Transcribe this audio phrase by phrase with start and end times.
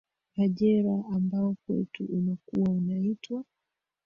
[0.35, 3.43] kajera ambao kwetu unakuwa unaitwa